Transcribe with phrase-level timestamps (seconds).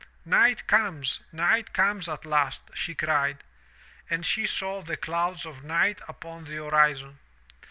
[0.25, 1.19] "Night comes.
[1.31, 3.43] Night comes at last,*' she cried,
[4.09, 7.19] as she saw the clouds of night upon the horizon.